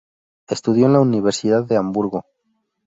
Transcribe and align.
Estudió 0.47 0.87
en 0.87 0.93
la 0.93 0.99
Universidad 0.99 1.63
de 1.63 1.77
Hamburgo. 1.77 2.25